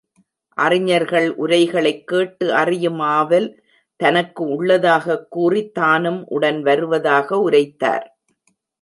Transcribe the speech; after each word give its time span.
அறிஞர்கள் 0.57 1.35
உரைகளைக் 1.35 2.07
கேட்டு 2.07 2.53
அறியும் 2.53 2.99
ஆவல் 2.99 3.63
தனக்கு 3.95 4.43
உள்ளதாகக் 4.43 5.31
கூறித் 5.31 5.73
தானும் 5.73 6.27
உடன் 6.27 6.61
வருவதாக 6.61 7.39
உரைத்தார். 7.39 8.17